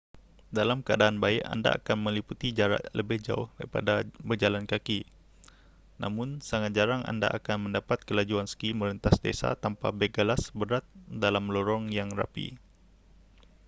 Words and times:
dalam 0.59 0.79
keadan 0.87 1.15
baik 1.23 1.43
anda 1.53 1.69
akan 1.77 1.97
meliputi 2.09 2.47
jarak 2.59 2.81
lebih 2.99 3.17
jauh 3.27 3.49
daripada 3.61 3.93
berjalan 4.27 4.65
kaki 4.71 4.99
namun 6.03 6.29
sangat 6.49 6.71
jarang 6.77 7.01
anda 7.11 7.27
akan 7.39 7.57
mendapat 7.69 7.99
kelajuan 8.07 8.47
ski 8.53 8.69
merentas 8.79 9.15
desa 9.25 9.49
tanpa 9.63 9.87
beg 9.99 10.09
galas 10.17 10.43
berat 10.59 10.85
dalam 11.23 11.45
lorong 11.55 11.85
yang 11.97 12.09
rapi 12.19 12.47